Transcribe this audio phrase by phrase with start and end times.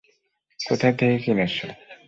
[0.59, 1.55] কোথায় থেকে কিনেছ?